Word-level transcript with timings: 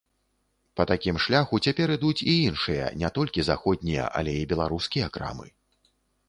Па 0.79 0.83
такім 0.91 1.19
шляху 1.25 1.59
цяпер 1.67 1.93
ідуць 1.95 2.25
і 2.33 2.35
іншыя 2.47 2.87
не 3.03 3.09
толькі 3.19 3.45
заходнія, 3.51 4.09
але 4.23 4.33
і 4.41 4.49
беларускія 4.55 5.13
крамы. 5.19 5.47